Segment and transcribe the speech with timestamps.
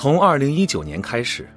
[0.00, 1.48] 从二零一九年开始，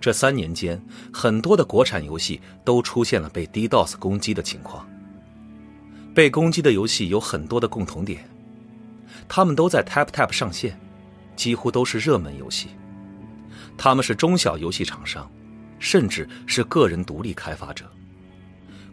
[0.00, 0.80] 这三年间，
[1.12, 4.88] 很多的国产游戏都出现了被 DDoS 攻击的情况。
[6.14, 8.24] 被攻击的游戏有很多的共同点。
[9.26, 10.78] 他们都在 TapTap 上线，
[11.34, 12.68] 几乎都是热门游戏。
[13.76, 15.28] 他们是中小游戏厂商，
[15.80, 17.84] 甚至是个人独立开发者。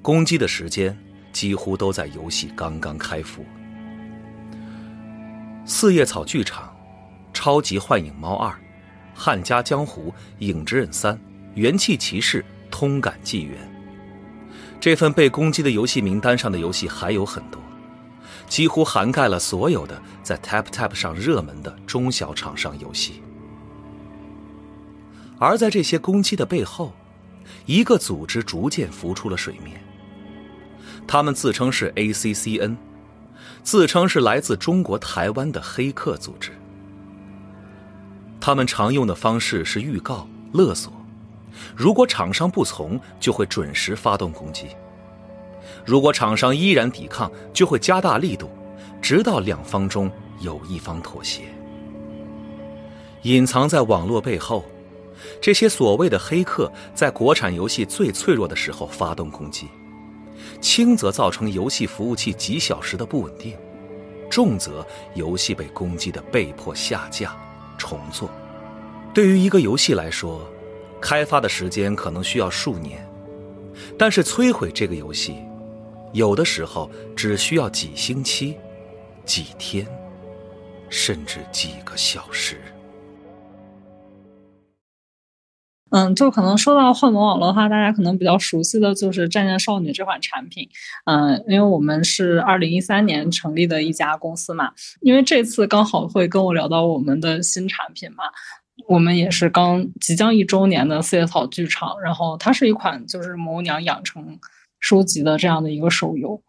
[0.01, 0.97] 攻击的时间
[1.31, 3.45] 几乎都在游戏刚刚开服。
[5.63, 6.75] 四叶草剧场、
[7.31, 8.51] 超级幻影猫二、
[9.19, 11.19] 汉家江湖、影之刃三、
[11.53, 13.57] 元气骑士、通感纪元。
[14.79, 17.61] 这份被攻击的游戏名单上的游戏还有很多。
[18.47, 23.21] 几乎涵盖了所有的在 TapTap 上热门的中小厂商游戏，
[25.37, 26.93] 而在这些攻击的背后，
[27.65, 29.83] 一个组织逐渐浮出了水面。
[31.05, 32.77] 他们自称是 ACCN，
[33.63, 36.51] 自称是来自中国台湾的黑客组织。
[38.41, 40.91] 他们常用的方式是预告、勒索，
[41.75, 44.67] 如果厂商不从，就会准时发动攻击。
[45.85, 48.49] 如果厂商依然抵抗，就会加大力度，
[49.01, 51.41] 直到两方中有一方妥协。
[53.23, 54.63] 隐藏在网络背后，
[55.41, 59.67] 这些所谓的黑客在国产游戏最脆弱的时候发动攻击，
[60.61, 63.57] 轻则造成游戏服务器几小时的不稳定，
[64.29, 64.85] 重则
[65.15, 67.35] 游戏被攻击的被迫下架、
[67.79, 68.29] 重做。
[69.11, 70.47] 对于一个游戏来说，
[71.01, 73.03] 开发的时间可能需要数年，
[73.97, 75.37] 但是摧毁这个游戏。
[76.11, 78.57] 有的时候只需要几星期、
[79.25, 79.87] 几天，
[80.89, 82.61] 甚至几个小时。
[85.91, 90.67] 嗯，就可能说到幻魔网络的话，大家可能比较熟悉的就是《战舰少女》这款产品。
[91.05, 98.23] 嗯，因为我们是二零一三年成立的一家公司嘛，因为这次刚好会跟我聊到我们的新产品嘛，
[98.87, 104.39] 我们也是刚即将一周年的四叶草剧场，然后它是一款就是魔娘养成。
[104.81, 106.41] 收集的这样的一个手游，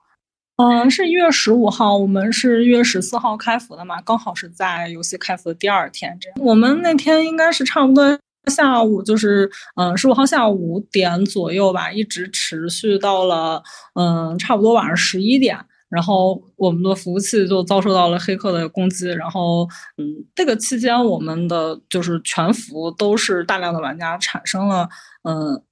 [0.54, 6.16] 嗯，是一月十五号，我们是一月十四号开服的嘛，刚好是在游戏开服的第二天。
[6.20, 8.04] 这样，我们那天应该是差不多
[8.46, 13.62] 下午，就是嗯十五号下午五点左右吧，一直持续到了
[13.94, 15.58] 嗯差不多晚上十一点，
[15.88, 19.68] 然后我们的服务器就遭受到了黑客的攻击，然后
[19.98, 24.88] 嗯这个期间我们的就是全服都是大量的玩家产生了
[25.22, 25.62] 嗯。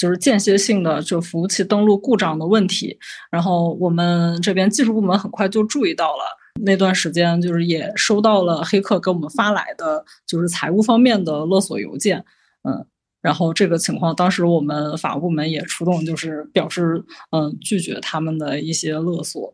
[0.00, 2.96] 就是间歇性的就服务器登录故障的问题，
[3.32, 6.22] 然后我们这边技术部门很快就注意到了，
[6.62, 12.24] 那段时间就是也收到了黑客给我们发来的就是财务方面的勒索邮件，
[12.62, 12.86] 嗯，
[13.20, 19.52] 然后这个情况当时我们法务部门也出动，就是表示嗯拒绝他们的一些勒索，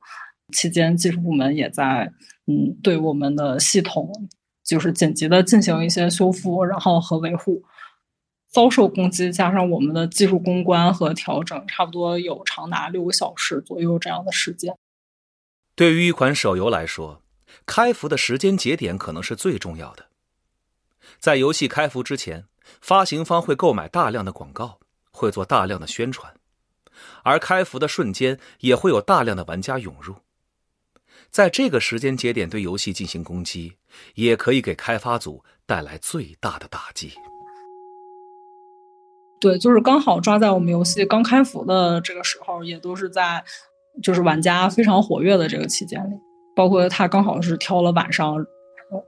[0.52, 2.12] 期间技术部门也在
[2.46, 4.28] 嗯对我们的系统
[4.64, 7.62] 就是紧急的进行一些修复，然后和维护。
[8.52, 14.72] 遭受攻击，加上我们的技术攻关和调整，差不多有长达六个小时左右这样的时间。
[15.74, 17.22] 对于一款手游来说，
[17.66, 20.06] 开服的时间节点可能是最重要的。
[21.18, 22.46] 在游戏开服之前，
[22.80, 24.78] 发行方会购买大量的广告，
[25.10, 26.34] 会做大量的宣传，
[27.22, 30.16] 而开服的瞬间也会有大量的玩家涌入。
[31.30, 33.76] 在这个时间节点对游戏进行攻击，
[34.14, 37.12] 也可以给开发组带来最大的打击。
[39.40, 43.44] 对，就是刚好抓在我们游戏刚开服的这个时候，也都是在
[44.02, 46.14] 就是玩家非常活跃的这个期间里，
[46.54, 48.36] 包括他刚好是挑了晚上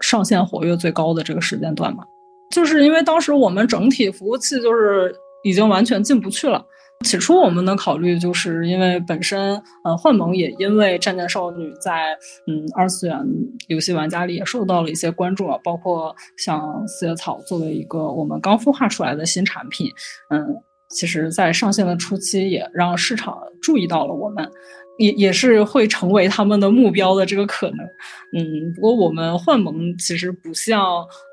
[0.01, 2.05] 上线活跃最高的这个时间段嘛。
[2.51, 6.65] 就是因为当时我们整体服务器就是已经完全进不去了。
[7.05, 12.17] 起初我们的考虑就是因为本身，呃，幻盟也因为《战舰少女》在
[12.47, 13.23] 嗯二次元
[13.69, 19.91] 游戏玩家里也受到了一些关注啊，包括像四叶草作为一个我们刚孵化出来的新产品，
[20.31, 20.57] 嗯，
[20.91, 24.51] 其实在上线的初期也让市场注意到了我们，
[24.99, 27.79] 也也是会成为他们的目标的这个可能，
[28.37, 30.81] 嗯，不过我们幻盟其实不像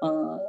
[0.01, 0.39] 呃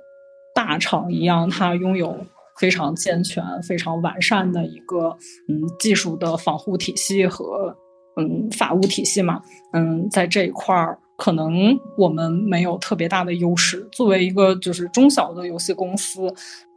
[0.55, 2.17] 大厂一样，它拥有。
[2.61, 5.09] 非常健全、非常完善的一个
[5.49, 7.77] 嗯技术的防护体系和
[8.17, 9.43] 嗯法务体系嘛，
[9.73, 13.85] 嗯，在这一块儿可能我们没有特别大的优势。
[13.91, 16.33] 作为一个就是中小的游戏公司，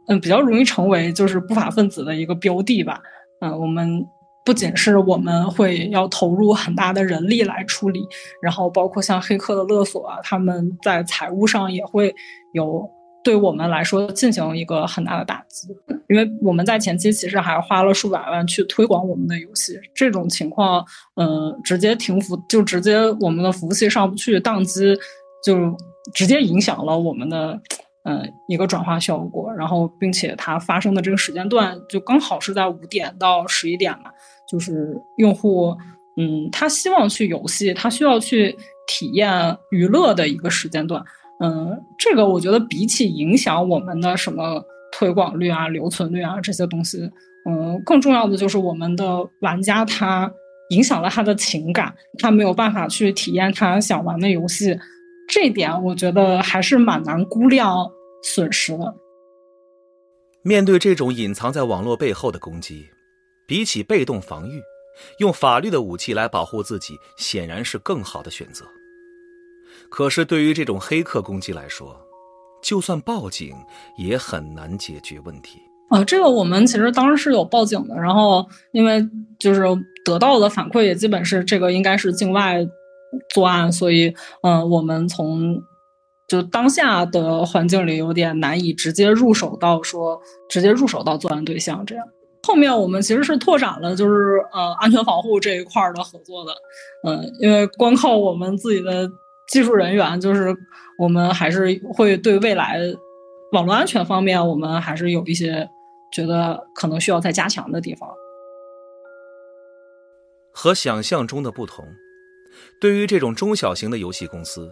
[0.08, 3.00] 嗯，比较容易成为就是不法分子的一个标的吧。
[3.40, 4.04] 嗯，我们
[4.44, 8.00] 不仅是我们会要投入很大的人力来处理，
[8.42, 12.14] 然后包括像黑客的勒索啊，他们在财务上也会
[12.52, 12.90] 有。
[13.24, 15.68] 对我们来说进行一个很大的打击，
[16.08, 20.82] 因为我们在前期其实还花了数百万去推广我们的游戏，这种情况，
[21.16, 24.96] 嗯，直接停服就直接我们的服务器上不去，宕机，
[25.44, 25.76] 就
[26.14, 27.60] 直接影响了我们的，
[28.04, 29.52] 嗯，一个转化效果。
[29.54, 34.10] 然后，并且它发生的这个时间段就刚好是在五点到十一点嘛，
[34.50, 35.76] 就是用户，
[36.16, 38.56] 嗯，他希望去游戏，他需要去
[38.86, 41.02] 体验娱乐的一个时间段。
[41.40, 44.60] 嗯，这个我觉得比起影响我们的什么
[44.90, 46.98] 推广率啊、留存率啊这些东西，
[47.48, 50.28] 嗯，更重要的就是我们的玩家他
[50.70, 54.76] 影响了他的情感，他没有办法去体验他想玩的游戏，
[55.28, 57.86] 这点我觉得还是蛮难估量
[58.22, 58.94] 损失的。
[60.42, 62.88] 面对这种隐藏在网络背后的攻击，
[63.46, 64.62] 比起被动防御，
[65.18, 68.64] 用法律的武器来保护自己，显然是更好的选择。
[69.90, 71.94] 可是，对于这种黑客攻击来说，
[72.62, 73.54] 就算报警
[73.98, 75.60] 也很难解决问题。
[75.90, 79.06] 啊，这个我们其实当时是有报警的，然后因为
[79.38, 79.62] 就是
[80.04, 82.66] 得到的反馈也基本是这个应该是境外
[83.34, 85.60] 作案，所以嗯，我们从
[86.26, 92.06] 就当下的环境里有点难以直接入手到说直接入手到作案对象这样。
[92.46, 96.52] 后面我们其实是拓展了就是呃安全防护这一块的合作的，
[97.06, 99.08] 嗯，因为光靠我们自己的。
[99.50, 100.54] 技术人员就是
[100.98, 102.78] 我们，还是会对未来
[103.52, 105.66] 网络安全方面，我们还是有一些
[106.12, 108.06] 觉得可能需要再加强的地方。
[110.52, 111.82] 和想象中的不同，
[112.80, 114.70] 对于这种中小型的游戏公司，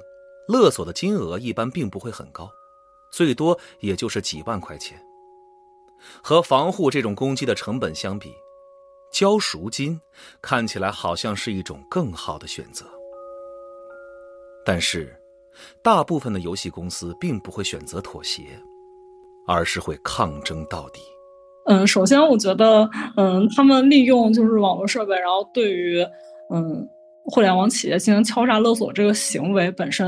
[0.48, 2.50] 勒索的金额一般并不会很高，
[3.12, 5.00] 最多也就是几万块钱。
[6.22, 8.32] 和防护这种攻击的成本相比，
[9.12, 10.00] 交赎金
[10.40, 12.84] 看起来好像是一种更好的选择。
[14.64, 15.16] 但是，
[15.82, 18.42] 大部分的游戏公司并不会选择妥协，
[19.46, 21.00] 而是会抗争到底。
[21.66, 26.00] 嗯，首先我觉得，嗯，他们利用就是网络设备，然后对于
[26.52, 26.88] 嗯
[27.26, 30.06] 互联网企业进行敲诈勒索这个行为本身，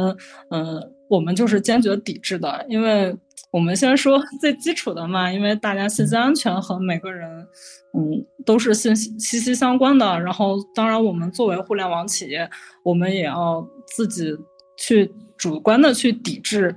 [0.50, 2.64] 嗯，我们就是坚决抵制的。
[2.68, 3.14] 因为
[3.50, 7.46] 我们先说最基础的嘛，因为大家信息安全和每个人，
[7.94, 10.20] 嗯，都是信息息息相关的。
[10.20, 12.48] 然后，当然我们作为互联网企业，
[12.82, 13.66] 我们也要。
[13.96, 14.36] 自己
[14.76, 16.76] 去主观的去抵制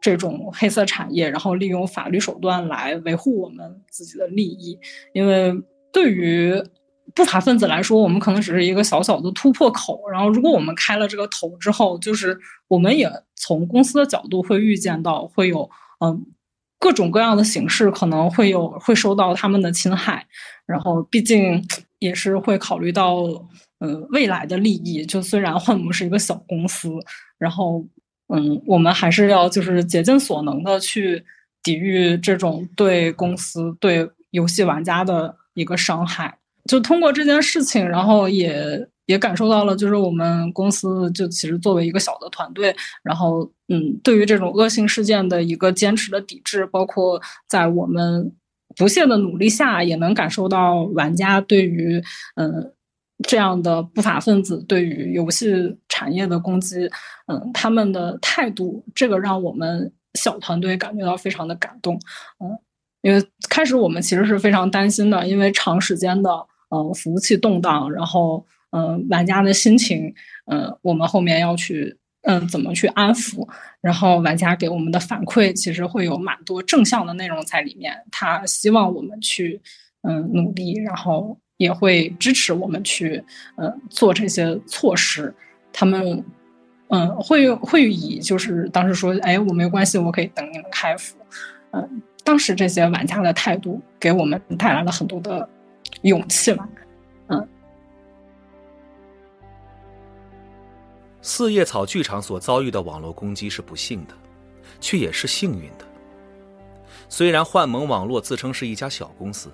[0.00, 4.76] 这种黑色产业，然后利用法律手段来维护我们自己的利益。
[5.12, 5.52] 因为
[5.92, 6.50] 对于
[7.14, 10.00] 不法分子来说，我们可能只是一个小小的突破口。
[10.10, 15.70] 然后，如果我们开了这个头之后，就是我们也从公司的角度会预见到会有
[16.00, 16.26] 嗯
[16.78, 20.26] 各种各样的形式可能会有会受到他们的侵害。
[20.66, 21.62] 然后，毕竟
[21.98, 23.24] 也是会考虑到。
[23.78, 26.88] 嗯，未来的利益，就虽然幻魔是一个小公司，
[27.36, 27.84] 然后，
[28.28, 31.22] 嗯，我们还是要就是竭尽所能的去
[31.62, 36.38] 抵御这种对公司、对游戏玩家的一个伤害。
[36.66, 48.32] 就通过这件事情，然后也也感受到了，就是我们公司就其实作为一个小的团队，然后，嗯，对于这种恶性事件的一个坚持的抵制，包括在我们
[48.76, 52.02] 不懈的努力下，也能感受到玩家对于，
[52.34, 52.72] 嗯。
[53.26, 56.86] 这样的不法分子对于游戏产业的攻击，
[57.28, 61.98] 嗯，他们的态度，这个让我们小团队感觉到非常的感动，
[62.44, 62.58] 嗯，
[63.00, 70.14] 因为开始我们其实是非常担心的，因为长时间的呃服务器动荡，然后嗯玩家的心情，
[70.46, 73.48] 嗯，我们后面要去嗯，怎么去安抚？
[73.80, 79.60] 然后玩家给我们的反馈其实会有蛮多正向的内容在里面，他希望我们去
[80.02, 83.22] 嗯努力，然后也会支持我们去
[83.56, 85.32] 嗯做这些措施。
[85.72, 86.24] 他们
[86.88, 91.16] 嗯会会以就是当时说，哎，我没关系，我可以等你们开服。
[91.70, 95.48] 嗯，当时这些玩家的态度给我们带来了很多的
[96.02, 96.68] 勇气吧。
[101.22, 104.14] 四叶草剧场所遭遇的网络攻击是不幸的，
[104.78, 105.84] 却也是幸运的。
[107.08, 109.50] 虽然幻盟网络自称是一家小公司，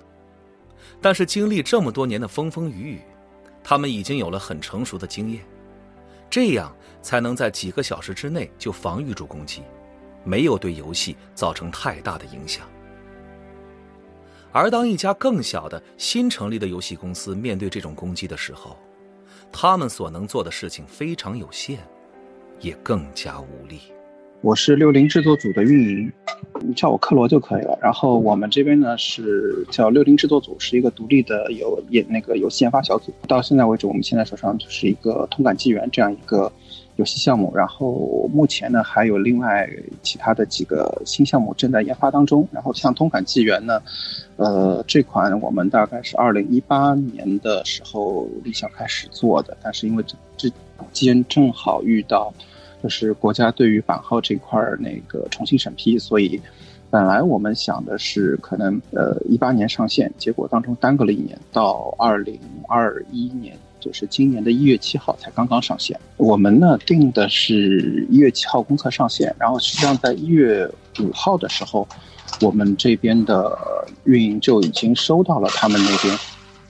[1.01, 3.01] 但是经历这么多年的风风雨雨，
[3.65, 5.43] 他们已经有了很成熟的经验，
[6.29, 9.63] 这样才能在几个小时之内就防御住攻击，
[10.25, 12.69] 没有对游戏造成太大的影响。
[14.53, 18.77] 而当一家更小的新成立的游戏公司面对这种攻击的时候，
[19.51, 21.79] 他们所能做的事情非常有限，
[22.61, 23.81] 也更加无力。
[24.43, 26.13] 我是六零制作组的运营，
[26.61, 27.79] 你叫我克罗就可以了。
[27.81, 33.15] 然后我们这边呢是叫六零制作组，是一个独立的有也那个游戏研发小组。
[33.29, 36.53] 到现在为止，我们现在手上就是一个《通感纪元》这样一个
[37.03, 37.53] 游戏项目。
[37.55, 39.69] 然后目前呢还有另外
[40.03, 42.47] 其他的几个新项目正在研发当中。
[42.53, 43.83] 然后像《通感纪元》呢。
[44.37, 50.03] 呃，这款我们大概是二零一八年的时候立项开始做的，但是因为
[50.37, 50.53] 这之
[50.93, 52.33] 间正好遇到，
[52.83, 56.41] 就是国家对于版号这块儿那个重新审批，所以
[56.91, 65.99] 本来我们想的是可能呃一八年上线，结果当中耽搁了一年，到二零二一年，就是今年的一月七号才刚刚上线。
[66.17, 70.67] 我们呢定的是一月七号公测上线，然后实际上在一月
[71.01, 71.87] 五号的时候。
[72.41, 73.59] 我们这边的
[74.05, 76.19] 运营就已经收到了他们那边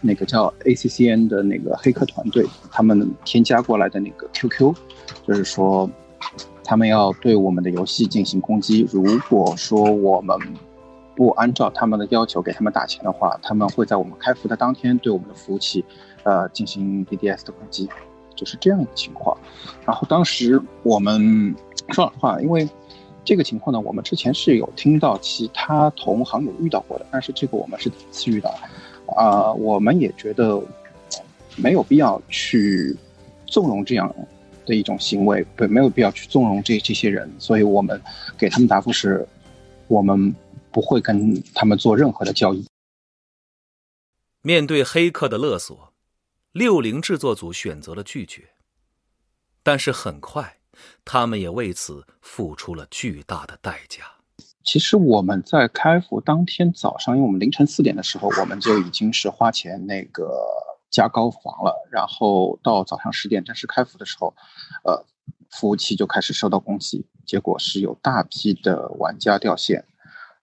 [0.00, 4.74] 那个叫 ACCN 的那个黑客团队，他们添加过来的那个 QQ，
[5.24, 5.88] 就是说
[6.64, 8.88] 他们要对我们的游戏进行攻击。
[8.90, 10.36] 如果说我们
[11.14, 15.84] 不按照他们的要求给他们打钱的话，他们会在我们开服的当天对我们的服务器
[16.24, 17.88] 呃进行 DDS 的攻击，
[18.34, 19.36] 就是这样一个情况。
[19.84, 21.54] 然后当时我们
[21.90, 22.68] 说老实话，因为。
[23.24, 28.52] 这个情况呢，我们之前是有听到其他同行有遇到过的，但是这个我们是第一次遇到，
[29.16, 30.60] 啊，我们也觉得
[31.54, 32.96] 没有必要去
[33.46, 34.12] 纵容这样
[34.66, 38.02] 的一种行为，对，没有必要去纵容这这些人，所以我们
[38.36, 39.24] 给他们答复是，
[39.86, 40.34] 我们
[40.72, 42.66] 不会跟他们做任何的交易。
[44.42, 45.91] 面对黑客的勒索，
[46.52, 48.50] 六零制作组选择了拒绝，
[49.62, 50.58] 但是很快。
[51.04, 54.04] 他们也为此付出了巨大的代价。
[54.64, 60.30] 其实我们在开服当天早上，因为我们凌晨四点的时候，我们就已经是花钱那个
[60.90, 61.88] 加高防了。
[61.90, 64.34] 然后到早上十点正式开服的时候，
[64.84, 65.04] 呃，
[65.50, 69.84] 服务器就开始受到攻击，结果是有大批的玩家掉线。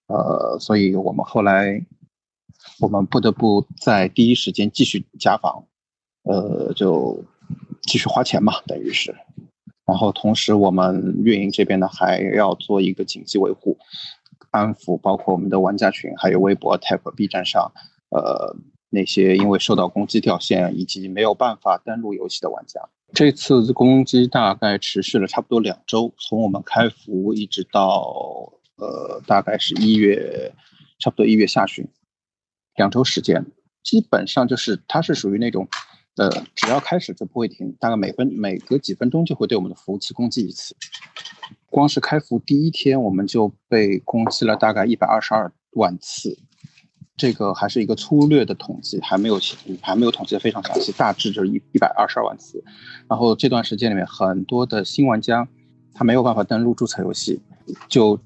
[0.07, 1.85] 呃，所以我们后来
[2.79, 5.65] 我们不得不在第一时间继续加防，
[6.23, 7.23] 呃，就
[7.81, 9.15] 继续花钱嘛，等于是。
[9.85, 13.75] 然后同时，我们运营这边呢还要做一个紧急维护，
[14.51, 17.71] 安抚包括我们的玩家群，还有微博、Tap、B 站上，
[18.09, 18.55] 呃，
[18.91, 22.79] 那些因为受到攻击掉线以及没有办法登录游戏的玩家。
[23.13, 30.53] 这次攻击大概持续了差不多两周，从我们开服一直到呃，大概是一月，
[30.99, 31.87] 差不多一月下旬，
[32.75, 33.43] 两周时间，
[33.81, 35.67] 基本上就是它是属于那种。
[36.19, 40.75] 呃，只要开始就不会停，大概每分每隔几分钟就会对我们的服务器攻击一次。
[41.69, 46.37] 光是开服第一天，我们就被攻击了大概一百二十二万次，
[47.15, 49.39] 这个还是一个粗略的统计，还没有
[49.81, 52.61] 还没有统计的非常详细，大致就是一一百二十二万次。
[53.07, 55.47] 然后这段时间里面，很多的新玩家
[55.93, 57.39] 他没有办法登录注册游戏，
[57.87, 58.19] 就。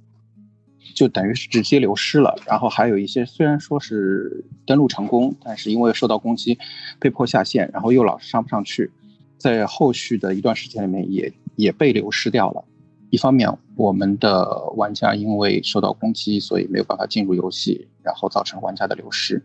[0.94, 6.58] 就等于是直接流失了，然后还有一些虽然说是登录成功，但是因为受到攻击，
[7.00, 8.92] 被迫下线，然后又老是上不上去，
[9.38, 12.64] 在后续的一段时间里面也也被流失掉了。
[13.10, 19.44] 一方面，我们的玩家因为受到攻击，所以没有办法进入游戏，然后造成玩家的流失。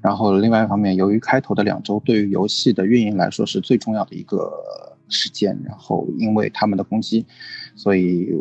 [0.00, 4.52] 然后另外一方面，由于开头的两周对于游戏的运营来说是最重要的一个
[5.08, 7.26] 时间，然后因为他们的攻击，
[7.74, 8.34] 所以。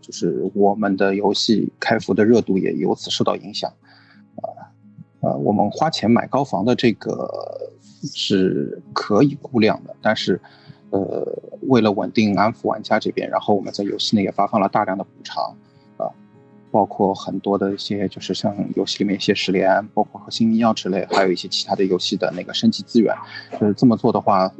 [0.00, 3.70] 就是我们的游戏开服的热度也由此受到影响，
[4.36, 4.72] 啊，
[5.20, 7.28] 呃，我们花钱买高防的这个
[8.02, 10.40] 是可以估量的，但是，
[10.88, 11.26] 呃，
[11.60, 15.54] 为了稳定安抚玩家这边，然后我们在游戏内也发放了大量的补偿，
[15.98, 16.08] 啊，
[16.70, 23.14] 包括很多的一些就是像游戏里面一些十连，包括核心密钥之类，还有一些其他的游戏的那个升级资源，
[23.60, 24.50] 就是这么做的话，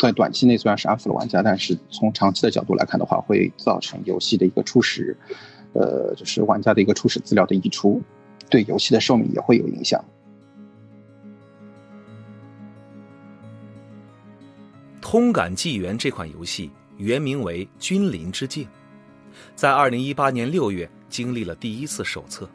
[0.00, 5.16] 在短期内虽然是安抚了玩家，但是从长期的角度来看的话，会造成游戏的一个初始，
[5.72, 8.00] 呃，就是玩家的一个初始资料的溢出，
[8.48, 10.02] 对游戏的寿命也会有影响。
[15.10, 18.64] 《通感纪元》这款游戏原名为《君临之境》，
[19.56, 22.48] 在二零一八年六月经历了第一次手测，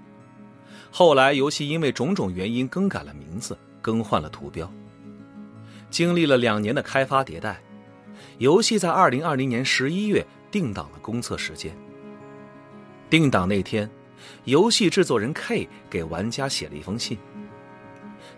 [0.91, 4.71] 后来游戏因为种种原因更改了名字，更换了图标。
[5.93, 7.61] 经历了两年的开发迭代，
[8.39, 11.71] 游戏在二零二零年十一月定档了公测时间。
[13.11, 13.87] 定档那天，
[14.45, 17.15] 游戏制作人 K 给玩家写了一封信，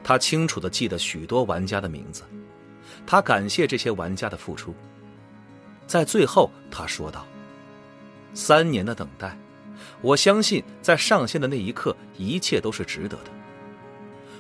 [0.04, 2.24] 他清楚地记得许多玩家的名字。
[3.08, 4.76] 他感谢这些玩家的付出，
[5.88, 7.26] 在最后他说道
[8.36, 9.34] ：“三年的等待，
[10.02, 13.32] 我相信在上线的那一刻，一切都是值得的。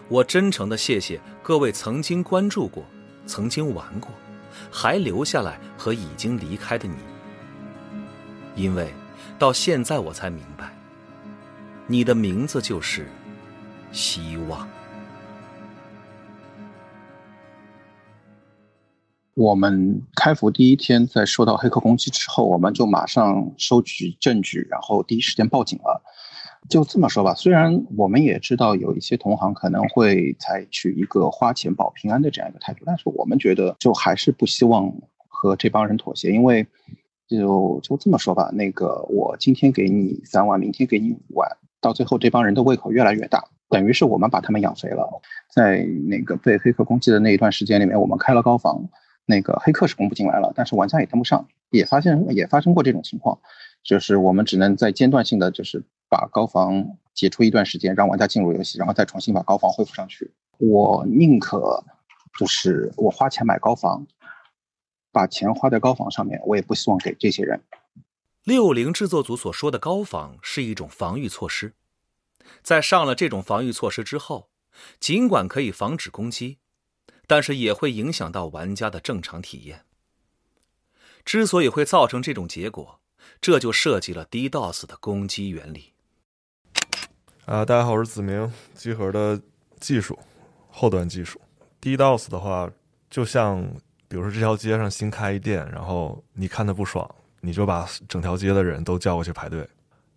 [0.09, 2.85] 我真诚的谢谢各位曾经关注过、
[3.25, 4.09] 曾经玩过、
[4.71, 6.95] 还留下来和已经离开的你，
[8.55, 8.93] 因为
[9.37, 10.73] 到现在我才明白，
[11.87, 13.07] 你的名字就是
[13.91, 14.67] 希望。”
[19.33, 26.01] 我们开服第一天，在受到黑客攻击之后，我们就马上收集证据，然后第一时间报警了。
[26.69, 34.91] 就这么说吧，虽然我们也知道有一些同行可能会采取一个花钱保平安的这样一个态度，但是我们觉得就还是不希望
[35.27, 36.65] 和这帮人妥协，因为
[37.27, 45.07] 就就这么说吧，那个我今天给你三万，明天给你五万，到最后这帮人的胃口越来越大，等于是我们把他们养肥了。
[45.53, 48.89] 在那个被黑客攻击的那一段时间里面，我们开了高防。
[49.27, 53.39] 那个黑客是攻不进来了，但是玩家也登不上，也发现也发生过这种情况，
[53.83, 55.83] 就是我们只能在间断性的就是
[56.15, 60.31] 把高防解除一段时间，让玩家进入游戏，然后再重新把高防恢复上去。
[60.59, 61.83] 我宁可
[62.39, 64.07] 就是我花钱买高防，
[65.11, 67.61] 把钱花在高防上面，我也不希望给这些人。
[68.43, 71.73] 六零制作组所说的高防是一种防御措施，
[72.61, 74.47] 在上了这种防御措施之后，
[75.01, 76.59] 尽管可以防止攻击。
[77.27, 79.85] 但是也会影响到玩家的正常体验。
[81.23, 82.99] 之所以会造成这种结果，
[83.41, 85.94] 这就涉及了 DDoS 的攻击原理。
[87.45, 89.39] 啊，大家好，我是子明，集合的
[89.79, 90.17] 技术
[90.67, 91.39] 后端技术。
[91.79, 92.67] DDoS 的话，
[93.07, 93.63] 就像
[94.07, 97.07] 比如说这条街上新开一店，然后你看他不爽，
[97.41, 99.63] 你就把整条街的人都叫过去排队，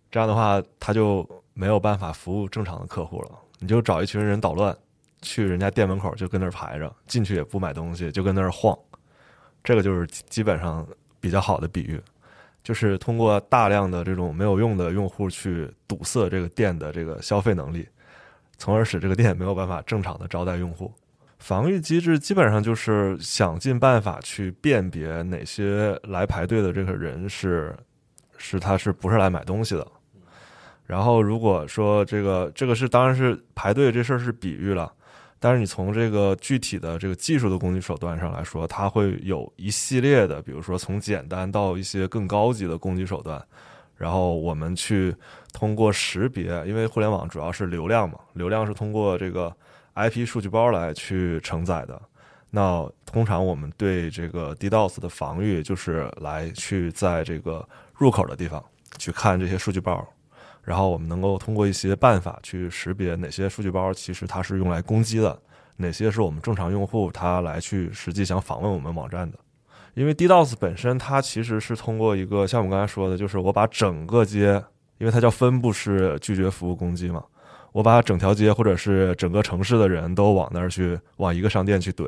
[0.09, 3.37] 这样的话他就没有办法服务正常的客户了。
[3.59, 4.75] 你就找一群人捣乱。
[5.21, 8.75] 去人家店门口就跟那儿排着，进去也不买东西，就跟那儿晃。
[9.63, 10.87] 这个就是基本上
[11.19, 12.01] 比较好的比喻，
[12.69, 17.83] 就是通过大量的这种没有用的用户去堵塞这个店的这个消费能力，
[18.59, 20.93] 从而使这个店没有办法正常的招待用户。
[21.39, 27.75] 防御机制基本上就是想尽办法去辨别哪些来排队的这个人是
[28.37, 29.87] 是他是不是来买东西的。
[30.85, 34.93] 然后如果说这个这个是当然是排队这事儿是比喻了。
[35.39, 43.41] 但是你从这个具体的这个技术的攻击手段上来说，它会有一系列的，比如说从简单到一些更高级的攻击手段。
[43.95, 45.13] 然后我们去
[45.51, 49.53] 通过识别，因为互联网主要是流量嘛，流量是通过这个
[49.95, 52.01] IP 数据包来去承载的。
[52.49, 58.63] 那通常我们对这个 DDoS 的防御，就是来去在这个入口的地方
[58.97, 60.07] 去看这些数据包。
[60.69, 65.35] 然后我们能够通过一些办法去识别哪些数据包其实它是用来攻击的，
[65.77, 69.39] 哪些是我们正常用户他来去实际想访问我们网站的。
[69.95, 74.63] 因为 DDoS 本身它其实是通过一个像我们刚才说的，就是我把整个街，
[74.99, 77.23] 因为它叫分布式拒绝服务攻击嘛，
[77.71, 82.07] 我把整条街或者是整个城市的人都往那儿去往一个商店去怼，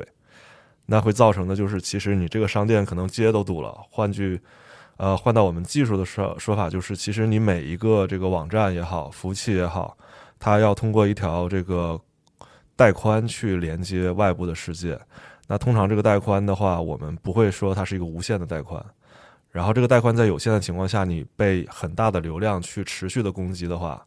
[0.86, 3.76] 那会造成的就是其实你这个商店可能街都堵了。
[3.90, 4.40] 换句
[5.02, 9.98] 呃，换到我们技术的说说法，就是其实你每一个这个网站也好，服务器也好，
[10.38, 12.00] 它要通过一条这个
[12.76, 14.96] 带宽去连接外部的世界。
[15.48, 18.80] 那通常这个带宽的话，我们不会说它是一个无限的带宽。
[19.50, 24.00] 然后这个带宽在有限的情况下，你被很大的流量去持续的攻击的话，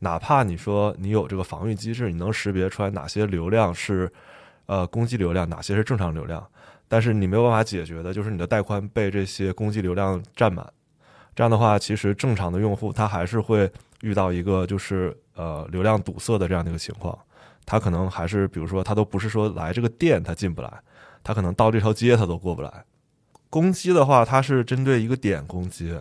[0.00, 4.12] 哪怕你说你有这个防御机制，你能识别出来哪些流量是
[4.66, 6.46] 呃攻击流量，哪些是正常流量。
[6.92, 10.70] 但是你没有办法解决的，就是你的带宽被这些攻击流量占满。
[11.34, 17.18] 这样的话，其实正常的用户他还是会遇到一个就是呃流量堵塞的这样的一个情况。
[17.64, 20.70] 他可能还是比如说他都不是说来这个店他进不来，
[21.24, 22.84] 他可能到这条街他都过不来。
[23.48, 25.98] 攻击的话，它是针对一个点攻击，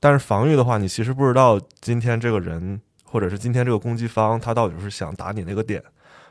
[0.00, 5.80] 但是防御的话，你其实不知道今天这个人或者是今天这个攻击方他到底是想打你那个点，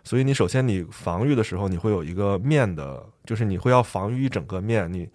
[0.04, 5.08] 所以你首先你防御的时候，你会有一个面的，就是你会要防御一整个面，你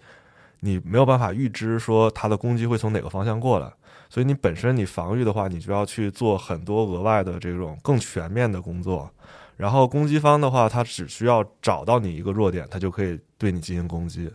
[0.61, 3.71] 你没有办法预知说它的攻击会从哪个方向过来，
[4.09, 9.09] 所以你本身你防御的话，你就要去做很多额外的这种更全面的工作。
[9.57, 14.31] 然后攻击方的话，他只需要找到你一个弱点，他就可以对你进行攻击。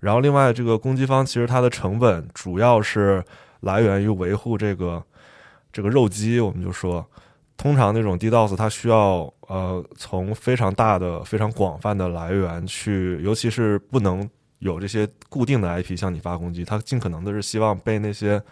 [0.00, 3.24] 然后另外这个攻击方其实它的成本主要是
[3.60, 5.02] 来源于维护这个
[5.72, 7.06] 这个肉鸡，我们就说。
[7.56, 14.28] 通常那种 DDoS 它需要呃从非常大的、非常广泛的来源去，尤其是不能
[14.58, 18.42] 有这些固定的 IP 向你发攻击，它尽可能的是希望被那些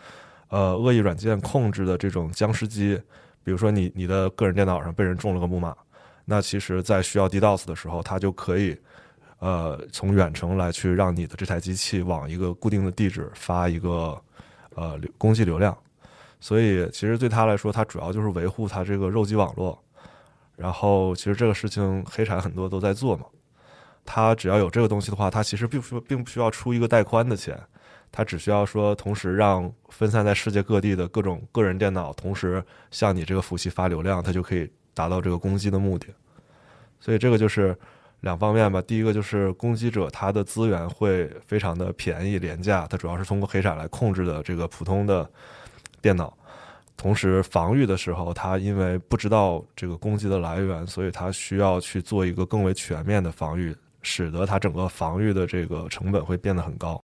[0.48, 3.00] 呃恶意软件控制的这种僵尸机，
[3.42, 5.74] 比如说你你的个人电脑上被人种了个木马，
[6.24, 8.76] 那其实在需要 DDoS 的时候，它就可以
[9.38, 14.20] 呃从远程来去让你的这台机器往一个固定的地址发一个
[14.74, 15.76] 呃攻击流量。
[16.38, 19.81] 所以，其实对他来说，他主要就是维护他这个肉鸡网络。
[20.57, 23.27] 然后，其实这个事情黑产很多都在做嘛。
[24.05, 27.59] 他只要有这个东西的话，他其实并不并不需要出一个带宽的钱，
[28.11, 36.09] 他只需要说同时让分散在世界各地的各种个人电脑同时向你这个服务器发流量，他就可以达到这个攻击的目的。
[37.01, 37.77] 所以，这个就是
[38.21, 38.83] 两方面吧。
[38.83, 45.29] 第一个就是攻击者他的资源会非常的便宜廉价，他主要是通过黑产来控制的这个普通的。
[46.01, 46.37] 电脑，
[46.96, 57.02] 同时防御的时候，他因为不知道这个攻击的来源，所以他需要去做一个更为全面的防御，使得他整个防御的这个成本会变得很高。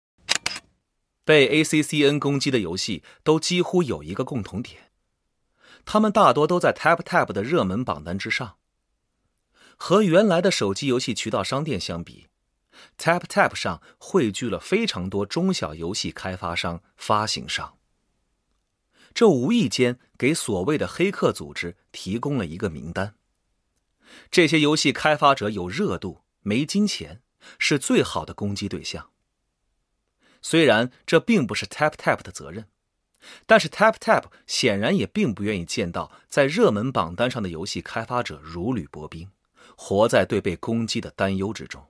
[1.26, 4.92] 被 ACCN 攻击的游戏都几乎有一个共同点，
[5.86, 8.56] 他们大多都在 TapTap 的热门榜单之上。
[9.78, 12.28] 和原来的手机游戏渠道商店相比
[12.98, 17.78] ，TapTap 上汇聚了非常多中小游戏开发商、发行商。
[19.14, 23.16] 这无意间给所谓的黑客组织提供了一个名单。
[24.30, 27.22] 这些游戏开发者有热度，没金钱，
[27.58, 29.10] 是最好的攻击对象。
[30.42, 32.66] 虽然这并不是 TapTap 的责任，
[33.46, 39.30] 但是 TapTap 显然也并不愿意见到在热门榜单上的游戏开发者如履薄冰，
[39.78, 41.86] 活在对被攻击的担忧之中。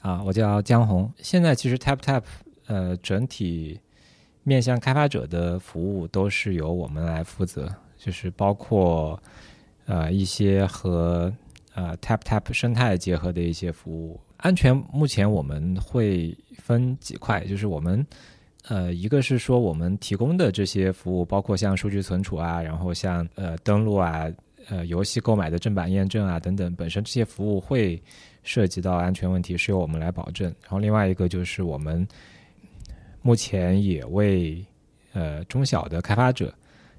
[0.00, 1.12] 啊，我叫江红。
[1.18, 2.22] 现在其实 TapTap，
[2.66, 3.80] 呃，整体。
[4.48, 9.22] 面向开发者的服务都是由我们来负责，就是包括
[9.84, 11.32] 呃一些和
[11.74, 14.18] 呃 TapTap 生态结合的一些服务。
[14.38, 18.04] 安全目前我们会分几块，就是我们
[18.68, 24.26] 呃一个是说我们提供的这些服务，包括像数据存储啊，然后像呃登录啊，
[24.68, 28.02] 呃游戏购买的正版验证啊等等，本身这些服务会
[28.42, 30.46] 涉及到安全问题，是由我们来保证。
[30.62, 32.08] 然后另外一个就是我们。
[33.22, 34.64] 目前也为
[35.12, 36.54] 呃中小的开发者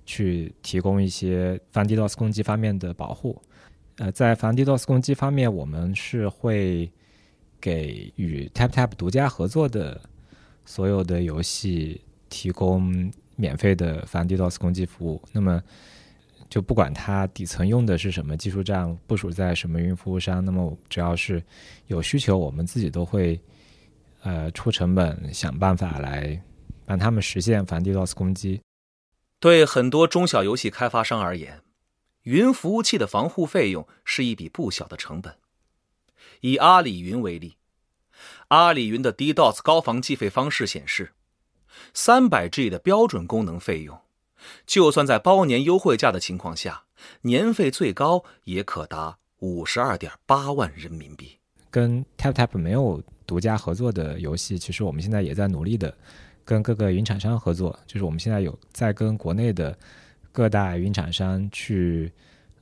[0.06, 3.42] 去提供一些防 DDoS 攻击方面的保护。
[3.98, 6.92] 呃，在防 DDoS 攻击方面，我们是会
[7.60, 10.00] 给与 TapTap 独家合作的
[10.66, 15.22] 所有的游戏提供免费的防 DDoS 攻击服务。
[15.32, 15.62] 那么，
[16.50, 21.42] 就不管它底层用的是什么技术栈，部署在什么云服务商，那么只要是
[21.88, 23.40] 有需求，我们自己都会。
[24.22, 26.44] 呃，出成本想办法来
[26.86, 28.62] 帮他们实现反 DDoS 攻击。
[29.40, 31.62] 对很多中小游戏开发商而言，
[32.24, 35.36] 云服务器的防护费用是一笔不小的成本。
[36.42, 37.56] 以阿里云为例，
[38.50, 41.14] 阿里云的 DDoS 高防计费方式显示，
[41.94, 43.98] 三百 G 的标准功能费用，
[44.66, 46.84] 就算在包年优惠价的情况下，
[47.22, 51.40] 年费最高也可达五十二点八万人民币。
[51.72, 53.02] 跟 TapTap 没有。
[53.30, 55.94] 独家合作的游戏，其实我们现在也在努力的
[56.44, 57.78] 跟各个云厂商合作。
[57.86, 59.78] 就是我们现在有在跟国内的
[60.32, 62.12] 各大云厂商去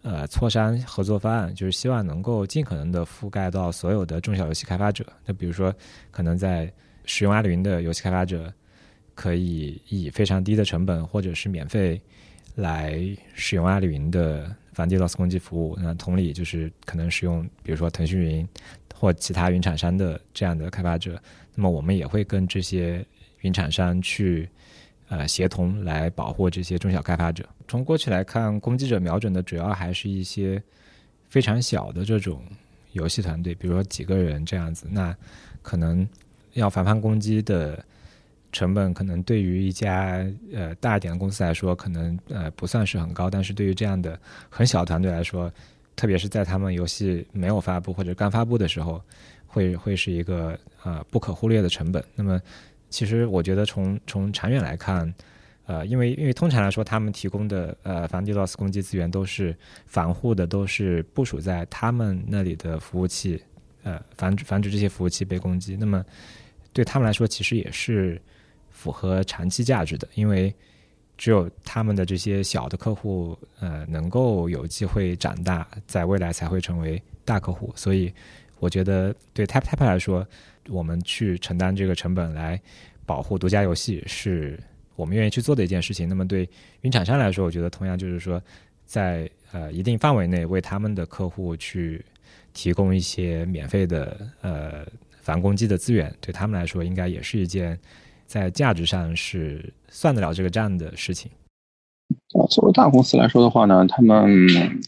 [0.02, 5.06] 呃磋商合作方案，就是希望能够尽可能的覆盖到所有的中小游戏开发者。
[5.26, 5.74] 那比如说，
[6.12, 6.70] 可能在
[7.06, 8.54] 使用阿里云的游戏开发者，
[9.16, 12.02] 可以以非常低的成本或者是免费
[12.56, 13.00] 来
[13.34, 15.78] 使用阿里云的反 DDoS 攻击服务。
[15.80, 18.46] 那同理，就是可能使用比如说腾讯云。
[19.00, 21.22] 或其他云厂商的这样的开发者，
[21.54, 23.06] 那么我们也会跟这些
[23.42, 24.50] 云厂商去
[25.10, 27.48] 呃协同来保护这些中小开发者。
[27.68, 30.62] 从过去来看，攻击者瞄准的主要还是一些
[31.30, 32.42] 非常小的这种
[32.94, 34.88] 游戏团队，比如说几个人这样子。
[34.90, 35.16] 那
[35.62, 36.08] 可能
[36.54, 37.84] 要防范攻击的
[38.52, 45.52] 成本，可能对于一家呃大一点的公司来说，可能呃不算是很高，但是对于这样的很小团队来说，
[45.98, 49.02] 特别是在他们游戏没有发布或者刚发布的时候，
[49.48, 52.02] 会会是一个呃不可忽略的成本。
[52.16, 52.40] 那么，
[52.90, 55.12] 其实我觉得从从长远来看，
[55.66, 59.54] 呃，因为因为通常来说，他们提供的呃防 DDoS 攻击资源都是
[59.88, 63.42] 防护的，都是部署在他们那里的服务器，
[63.82, 65.76] 呃，防止防止这些服务器被攻击。
[65.76, 66.06] 那么
[66.72, 68.22] 对他们来说，其实也是
[68.70, 70.54] 符合长期价值的，因为
[71.18, 77.74] 只有他们的这些小的客户，呃，能够有机会长大，在未来才会成为大客户。
[77.76, 78.14] 所以，
[78.60, 80.26] 我觉得对 TapTap 来说，
[80.70, 82.62] 我们去承担这个成本来
[83.06, 84.60] 保护独家游戏是。
[84.98, 86.10] 我们愿意去做的一件事情。
[86.10, 86.50] 那么对
[86.82, 88.42] 云厂商来说，我觉得同样就是说，
[88.84, 92.04] 在呃一定范围内为他们的客户去
[92.52, 94.88] 提供一些免费的呃
[95.22, 97.80] 反攻击的资源，对他们来说应该也是一件
[98.28, 101.32] 在价值上是算得了这个账的事情。
[102.38, 104.38] 啊，作为大公司来说的话呢，他们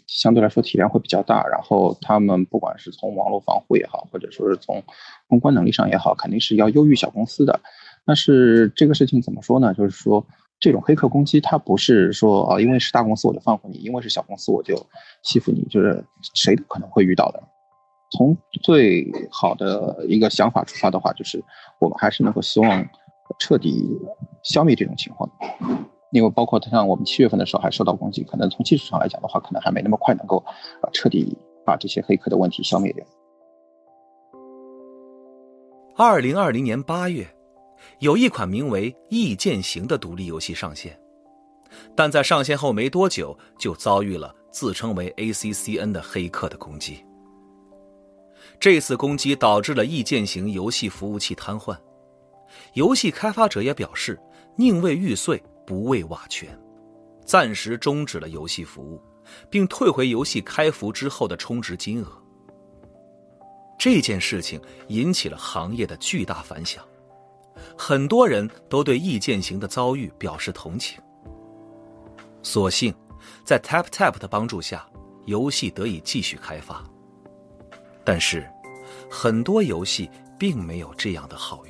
[0.07, 4.83] 相对来说体量会比较大，然后他们不管是从网络防护也好，或者说是从
[5.27, 7.59] 公关能力上也好，肯定是要优于小公司的。
[8.05, 9.73] 但是这个事情怎么说呢？
[9.73, 10.25] 就是说，
[10.59, 14.75] 这种黑客攻击，它不是说啊，因为是大公司我就放过你，因为是小公司我就
[15.23, 16.03] 欺负你，就是
[16.35, 17.41] 谁都可能会遇到的。
[18.11, 21.43] 从最好的一个想法出发的话，就是
[21.79, 22.87] 我们还是能够希望
[23.37, 23.87] 彻底
[24.43, 25.29] 消灭这种情况。
[26.11, 30.43] 因为包括像我们七月份的时候还受到攻击，可能从技术上来讲的话，可能还没那么快能够
[30.81, 33.05] 啊彻底把这些黑客的问题消灭掉。
[35.95, 37.27] 二零二零年八月。
[37.99, 40.99] 有一款名为《异剑行》的独立游戏上线，
[41.95, 47.05] 但在上线后没多久就遭遇了自称为 ACCN 的黑客的攻击。
[48.59, 51.77] 这次攻击导致了《异剑行》游戏服务器瘫痪，
[52.73, 54.19] 游戏开发者也表示
[54.55, 56.49] 宁为玉碎不为瓦全，
[57.25, 59.01] 暂时终止了游戏服务，
[59.49, 62.11] 并退回游戏开服之后的充值金额。
[63.77, 66.83] 这件事情引起了行业的巨大反响。
[67.77, 70.99] 很多人都对易建行的遭遇表示同情。
[72.41, 72.93] 所幸，
[73.43, 74.89] 在 TapTap 的帮助下，
[75.25, 76.83] 游戏得以继续开发。
[78.03, 78.49] 但是，
[79.09, 81.68] 很多游戏并没有这样的好运。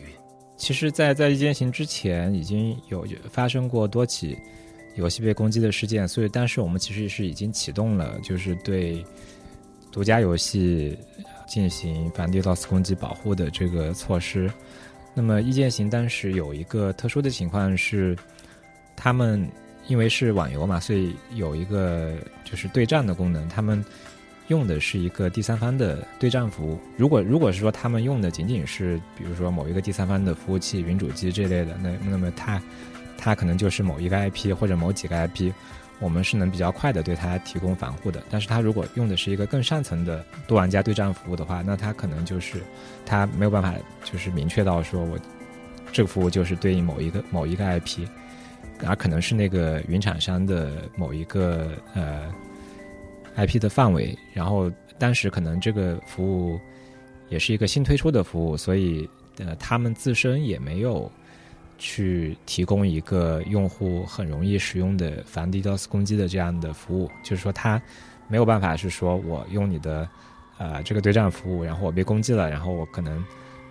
[0.60, 4.38] 其实，在在易剑行之前，已经有发生过多起
[4.96, 9.04] 游戏被攻击的事件，所以，但是我们其实是已经启动了，就是对
[9.90, 10.98] 独家游戏
[11.48, 14.52] 进行反 DDoS 攻击保护的这个措施。
[15.14, 18.16] 那么，一剑行当时有一个特殊的情况是，
[18.98, 19.50] 他们
[19.88, 23.48] 因为是网游嘛，所以有一个就是对战的功能。
[23.48, 23.84] 他们
[24.50, 26.80] 用的是一个第三方的对战服务。
[26.98, 32.62] 如果如果是说他们用的仅仅是比如说某一个第三方的服务器、云主机这类的，那那么它
[33.18, 35.52] 它可能就是某一个 IP 或者某几个 IP。
[36.02, 42.62] 我们是能比较快的对它提供防护的，但是它如果用的是一个更上层的多玩家对战服务的话，那它可能就是
[43.06, 43.74] 它没有办法
[44.06, 45.20] 就是明确到说我
[45.92, 48.08] 这个服务就是对应某一个某一个 IP，
[48.86, 52.34] 而可能是那个云厂商的某一个呃
[53.46, 56.60] IP 的范围，然后当时可能这个服务
[57.30, 61.12] 也是一个新推出的服务，所以呃他们自身也没有。
[61.82, 67.82] 去提供一个用户很容易使用的防 DDoS 攻击的这样的服务，就是说它
[68.28, 70.06] 没有办法是说我用你的
[70.58, 73.24] 呃这个对战服务，然后我被攻击了，然后我可能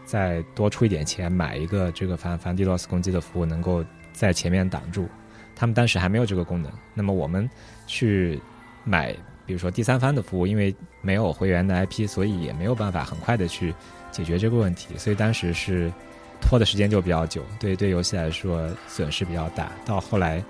[0.07, 5.07] 再多出一点钱买一个这个防防 DDoS 攻击的服务，能够在前面挡住。
[5.55, 6.73] 他们当时还没有这个功能。
[6.95, 7.47] 那么我们
[7.87, 8.41] 去
[8.85, 9.15] 买，
[9.49, 13.75] 比如说第三方的服务，因为没有会员的 IP，所以也没有办法很快的去
[14.13, 14.97] 解决这个问题。
[14.97, 15.93] 所以当时是。
[16.41, 19.73] 拖的时间就比较久，对对游戏来说损失比较大。
[19.85, 20.41] 到后来，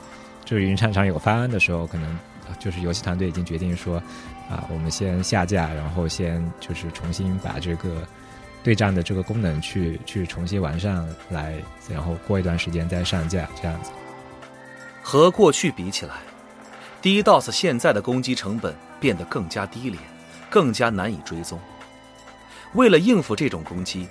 [0.45, 2.19] 就是云厂商有方案的时候，可能
[2.59, 3.97] 就是游戏团队已经决定说，
[4.51, 8.07] 啊，我们先下架，然后先就是重新把这个
[8.63, 11.55] 对战的这个功能去去重新完善来，
[11.89, 13.91] 然后过一段时间再上架这样子。
[15.03, 16.17] 和过去比起来
[17.01, 20.03] ，DDoS 现在的攻击成本变得更加低廉，
[20.51, 21.59] 更加难以追踪。
[22.75, 24.07] 为了应付这种攻击。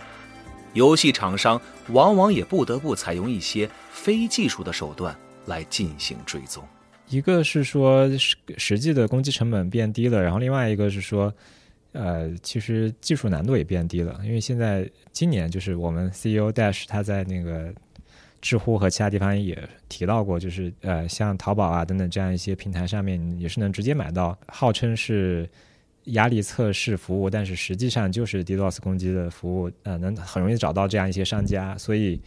[0.73, 5.15] 游戏厂商往往也不得不采用一些非技术的手段
[5.47, 6.63] 来进行追踪。
[7.07, 11.33] 一个是说实实际的攻击成本变低了，然后另外一个是说，
[11.93, 14.19] 呃，其实技术难度也变低了。
[14.23, 17.73] 因为现在今年就是我们 CEO Dash 他在那个
[18.41, 19.57] 知乎和其他地方也
[19.89, 25.49] 提到过，就是呃，像淘宝啊等等这样一些平台上面也是能直接买到，号称是。
[26.11, 31.77] 压力测试服务，但是实际上就是 DDoS 攻击的服务，呃，能很容易找到这样一些商家。
[31.77, 32.17] 所以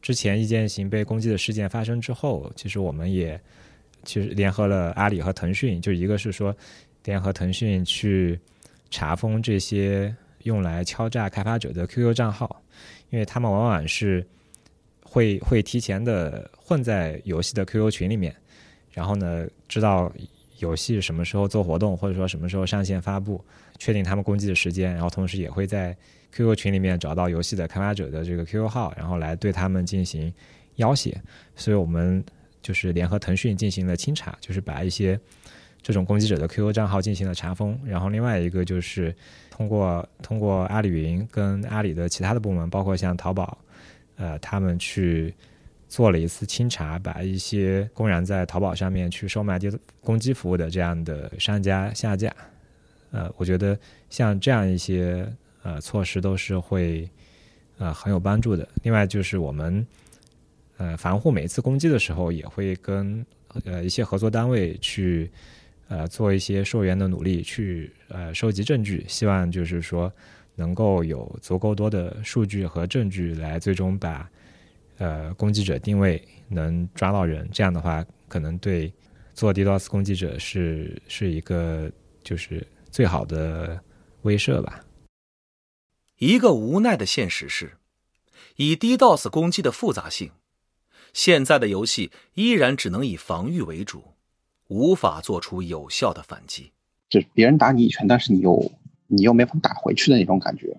[0.00, 3.38] 之前一件型被攻击的事件发生之后，其实我们也
[4.04, 6.56] 其实联合了阿里和腾讯，就一个是说
[7.04, 8.40] 联合腾讯去
[8.88, 12.62] 查封这些用来敲诈开发者的 QQ 账号，
[13.10, 14.26] 因为他们往往是
[15.10, 18.32] 会会提前的混在游戏的 QQ 群里面，
[18.92, 20.12] 然后呢，知道
[20.58, 23.44] 游戏什么时候做活动，或者说什么时候上线发布，
[23.76, 25.96] 确定他们攻击的时间，然后同时也会在
[26.32, 30.32] QQ 群里面找到游戏的开发者的这个 QQ 号，然后来对他们进行
[30.76, 31.12] 要挟。
[31.56, 32.24] 所以我们
[32.62, 35.18] 就是联合腾讯进行了清查，就是把一些
[35.82, 37.76] 这种攻击者的 QQ 账号进行了查封。
[37.84, 39.12] 然后另外一个就是
[39.50, 43.58] 通过通过阿里云跟阿里的其他的部门，包括像淘宝，
[44.20, 45.34] 呃，他们去。
[45.92, 49.68] 做了一次清查，把一些公然在淘宝上面去售卖低
[50.00, 52.32] 攻击服务的这样的商家下架。
[53.10, 53.76] 呃，我觉得
[54.08, 55.28] 像这样一些
[55.64, 57.10] 呃措施都是会
[57.76, 58.68] 呃很有帮助的。
[58.84, 59.84] 另外就是我们
[60.76, 63.26] 呃防护每一次攻击的时候，也会跟
[63.64, 65.28] 呃一些合作单位去
[65.88, 70.12] 呃做一些溯源的努力，去呃收集证据，希望就是说
[70.60, 74.28] 能够有足够多的数据和证据来最终把。
[75.02, 78.92] 呃，攻击者定位能抓到人，这样的话，可能对
[79.32, 81.90] 做 DDoS 攻击者是是一个
[82.22, 83.82] 就是最好的
[84.24, 84.84] 威慑吧。
[86.18, 87.78] 一个无奈的现实是，
[88.56, 90.32] 以 DDoS 攻击的复杂性，
[91.14, 94.04] 现在的游戏依然只能以防御为主，
[94.68, 96.72] 无法做出有效的反击。
[97.08, 98.70] 就是别人打你一拳，但是你又
[99.10, 100.74] 你又没法打回去的那种感觉。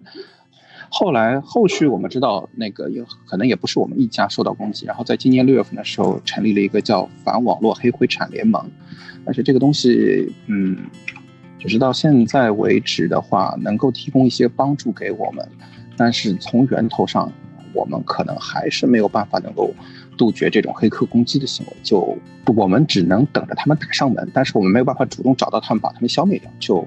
[0.89, 8.70] 后来后续我们知道，那个也可能也不是我们一家受到攻击，然后在今年六月份的时候成立了一个叫反网络黑灰产联盟，
[9.26, 10.78] 而且这个东西，嗯，
[11.58, 15.48] 只是到现在为止的话，能够提供一些帮助给我们，
[15.96, 17.32] 但是从源头上，
[17.74, 19.74] 我们可能还是没有办法能够
[20.17, 22.17] 杜绝这种黑客攻击的行为，就
[22.54, 26.86] 我们只能等着他们打上门，但是我们没有办法主动找到他们，把他们消灭掉，就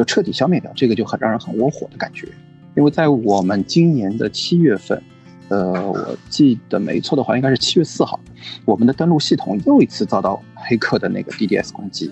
[0.00, 2.26] 就彻底消灭掉，这个就很让人很窝火的感觉。
[2.74, 5.02] 因为在我们今年的七月份，
[5.48, 8.18] 呃，我记得没错的话，应该是七月四号，
[8.64, 12.10] 我们的登录系统又一次遭到黑客的那个 DDS 攻击，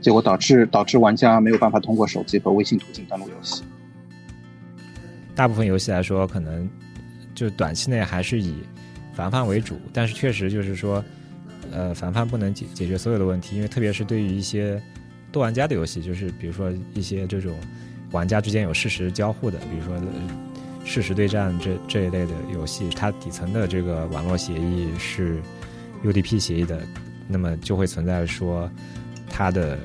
[0.00, 3.62] 结果导致导致玩家没有办法通过手机和微信途径登录游戏。
[5.34, 6.66] 大部分游戏来说，可能
[7.34, 8.54] 就短期内还是以
[9.12, 11.04] 防范为主，但是确实就是说，
[11.70, 14.80] 呃，防范不能解解决所有的问题，因为特别是对于一些
[15.36, 17.54] 多玩家的游戏，就是比如说一些这种。
[18.12, 20.00] 玩家之间有事实交互的，比如说
[20.84, 25.42] 事实对战这这一类的游戏，它底层的这个网络协议是
[26.04, 26.80] UDP 协议的，
[27.26, 28.70] 那么就会存在说
[29.28, 29.76] 它的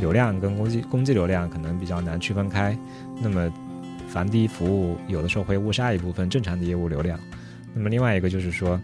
[0.00, 2.76] 流量跟攻击攻击流量可能比较难区分开，
[3.20, 3.52] 那么
[4.08, 7.20] 防低服务有的时候会误杀一部分正常的业务流量，
[7.74, 8.80] 那么另外一个就是说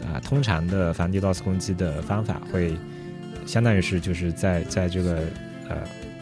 [0.00, 2.74] 啊，通常的防低 DOS 攻击的方法会
[3.44, 5.24] 相当于是就是在在这个
[5.68, 5.76] 呃。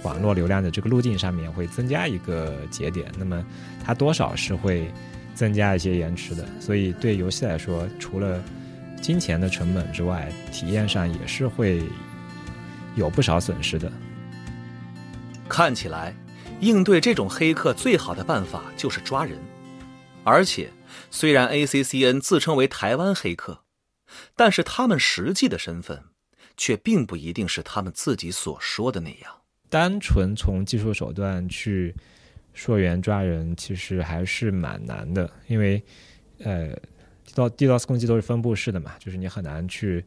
[0.04, 3.42] 网络流量的这个路径上面会增加一个节点，那么
[3.82, 4.92] 它多少是会
[5.34, 8.44] 增加一些延迟的，所以对游戏来说，除了
[9.00, 11.82] 金钱的成本之外，体验上也是会
[12.96, 13.90] 有不少损失的。
[15.48, 16.14] 看起来，
[16.60, 19.38] 应对这种黑客最好的办法就是抓人，
[20.22, 20.68] 而且
[21.10, 23.62] 虽然 ACCN 自称为台湾黑客，
[24.36, 26.02] 但是他们实际的身份
[26.56, 29.32] 却并不一定是他们自己所说的那样。
[29.68, 31.92] 单纯从技术手段去
[32.54, 35.82] 溯源抓人，其实还是蛮难的，因为
[36.38, 36.70] 呃，
[37.34, 40.04] 到 DDoS 攻击都是分布式的嘛，就是你很难去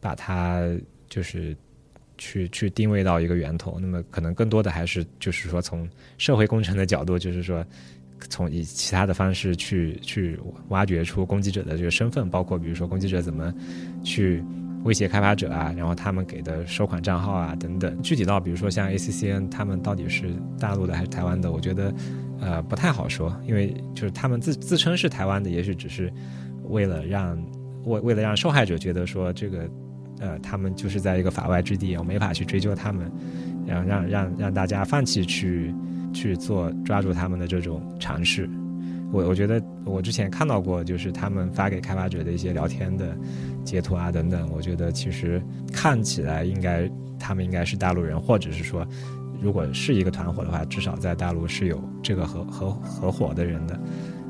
[0.00, 0.60] 把它
[1.08, 1.56] 就是
[2.18, 3.78] 去去定位到一个源头。
[3.78, 7.64] 那么可能更多的还是就是说从社会工程的角度，就是说
[8.28, 10.36] 从以其他的方式去去
[10.70, 13.54] 挖掘出攻击者的这个身份，包括比如说攻击者怎么
[14.02, 14.42] 去。
[14.84, 21.94] 威胁开发者啊，然后他们给的收款账号啊等等，具体到比如说像 ACCN，他们到底是大陆的还是台湾的，我觉得，
[22.40, 26.12] 呃，不太好说，因为就是他们自自称是台湾的，也许只是
[26.68, 27.36] 为了让
[27.84, 29.68] 为为了让受害者觉得说这个，
[30.20, 33.10] 呃，他们就是在一个法外之地，我没法去追究他们，
[33.66, 35.74] 然后让让让大家放弃去
[36.12, 38.48] 去做抓住他们的这种尝试。
[39.12, 43.16] 我我觉得我之前看到过，就是他们发给开发者的一些聊天的
[43.64, 44.50] 截图啊等等。
[44.52, 45.40] 我觉得其实
[45.72, 48.86] 看起来应该他们应该是大陆人，或者是说，
[49.40, 53.80] 如果是一个团伙的话，至少在大陆是有这个合合合伙的人的。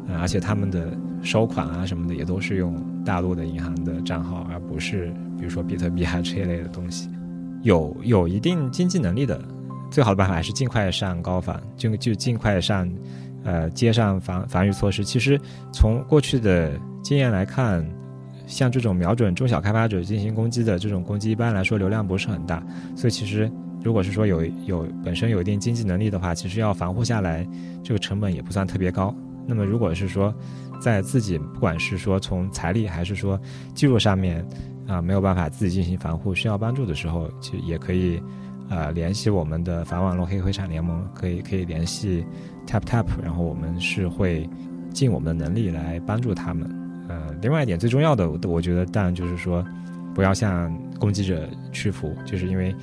[0.08, 7.08] 嗯，而且他们的收款啊什么的也都是用大陆的银行的账号，而不是比如说比特币啊这一类的东西。
[7.62, 9.42] 有有一定经济能力的，
[9.90, 12.88] 最好的办法还是尽快上高仿，就就尽快上。
[13.46, 15.04] 呃，接上防防御措施。
[15.04, 15.40] 其实
[15.72, 17.88] 从过去的经验来看，
[18.46, 22.60] 像这种瞄准中小开发者进行攻击的这种攻击，一般来说流量不是很大。
[22.96, 23.48] 所以其实
[23.84, 27.46] 如果是说有有本身有一定经济能力的话，其实要防护下来，
[27.84, 29.14] 这个成本也不算特别高。
[29.46, 30.34] 那么如果是说
[30.80, 33.40] 在自己不管是说从财力还是说
[33.74, 34.44] 技术上面
[34.88, 38.20] 啊没有办法自己进行防护，需要帮助的时候，其实也可以
[38.68, 42.26] 呃联系我们的反网络黑灰产联盟，可以可以联系
[42.66, 44.48] Tap Tap，然后我们是会
[44.92, 46.68] 尽我们的能力来帮助他们。
[47.08, 49.64] 呃，另外一点最重要的，我觉得当然就是说
[50.14, 52.74] 不要向攻击者屈服，就是因为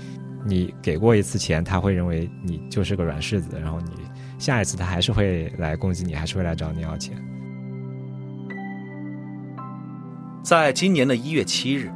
[0.46, 3.92] 你给过一次钱，他会认为你就是个软柿子，然后你
[4.40, 7.16] 下一次他还是会来攻击你，还是会来找你要钱。
[10.42, 11.92] 在今年的一月七日，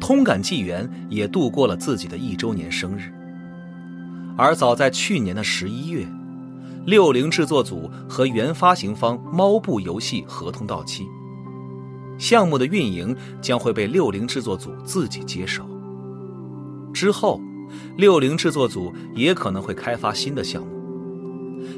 [0.00, 3.12] 通感纪元也度过了自己的一周年生日。
[4.36, 6.06] 而早在去年的十一月，
[6.86, 11.06] 六零制作组和原发行方猫步游戏合同到期，
[12.18, 15.64] 项目的运营将会被六零制作组自己接手。
[16.92, 17.40] 之后，
[17.96, 20.68] 六零制作组也可能会开发新的项目。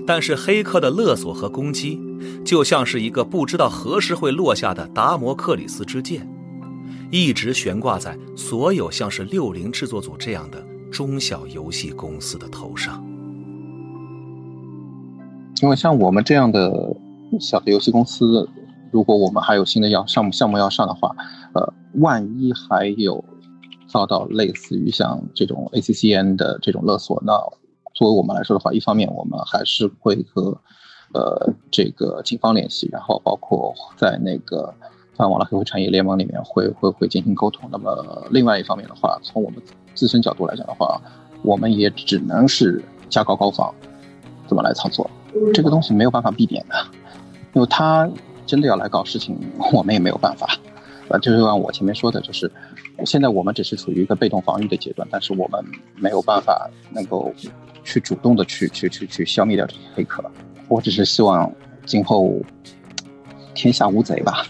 [0.05, 2.01] 但是黑客的勒索和攻击，
[2.45, 6.29] 就像是一个不知道何时会落下的达摩克里斯之剑，
[7.13, 13.06] 一直悬挂在所有像是六零制作组这样的中小游戏公司的头上。
[15.63, 16.95] 因为像我们这样的
[17.41, 18.49] 小的游戏公司，
[18.91, 21.15] 如果我们还有新的要项目项目要上的话，
[21.55, 23.25] 呃，万一还有
[23.89, 27.33] 遭到类似于像这种 ACCN 的这种勒索，那。
[27.95, 30.51] 作为我们来说的话，一方面我们还是会和，
[31.15, 34.71] 呃，这个警方联系，然后包括在那个
[35.15, 37.67] 反网络黑灰产业联盟里面会会会进行沟通。
[37.73, 39.63] 那么另外一方面的话，从我们
[39.95, 41.01] 自身角度来讲的话，
[41.43, 43.75] 我们也只能是加高高防，
[44.47, 45.11] 怎么来操作？
[45.53, 46.75] 这个东西没有办法避免的，
[47.53, 48.09] 因为他
[48.47, 49.39] 真的要来搞事情，
[49.73, 50.47] 我们也没有办法。
[51.09, 52.51] 啊，就是按我前面说的，就是
[53.05, 55.65] 现在我们只是处于一个被动防御的阶段，但是我们
[55.97, 57.33] 没有办法能够。
[57.89, 60.21] 去主动的去去去去消灭掉这些黑客，
[60.67, 61.49] 我只是希望
[61.85, 62.35] 今后
[63.55, 64.45] 天下无贼吧。